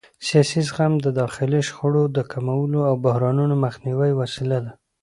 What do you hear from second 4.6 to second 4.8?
ده